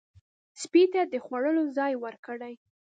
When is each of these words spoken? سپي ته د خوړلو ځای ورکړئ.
سپي 0.61 0.83
ته 0.93 1.01
د 1.11 1.13
خوړلو 1.25 1.63
ځای 1.77 1.93
ورکړئ. 2.03 2.53